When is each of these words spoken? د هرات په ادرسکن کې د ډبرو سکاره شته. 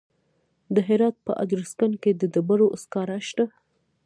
د 0.73 0.77
هرات 0.87 1.15
په 1.25 1.31
ادرسکن 1.43 1.91
کې 2.01 2.11
د 2.15 2.21
ډبرو 2.33 2.67
سکاره 2.81 3.17
شته. 3.27 3.45